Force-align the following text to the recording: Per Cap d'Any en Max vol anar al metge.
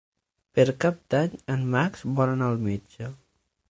Per 0.59 0.65
Cap 0.85 0.97
d'Any 1.15 1.37
en 1.57 1.69
Max 1.77 2.09
vol 2.17 2.35
anar 2.37 2.53
al 2.53 2.63
metge. 2.69 3.17